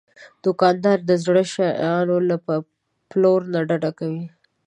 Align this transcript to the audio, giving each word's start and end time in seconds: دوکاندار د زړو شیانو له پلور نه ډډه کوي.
دوکاندار 0.43 0.97
د 1.09 1.11
زړو 1.23 1.43
شیانو 1.53 2.17
له 2.29 2.35
پلور 3.09 3.41
نه 3.53 3.59
ډډه 3.67 3.91
کوي. 3.99 4.25